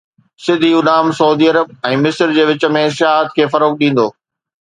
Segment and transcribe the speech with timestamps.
[0.45, 4.07] سڌي اڏام سعودي عرب ۽ مصر جي وچ ۾ سياحت کي فروغ ڏيندو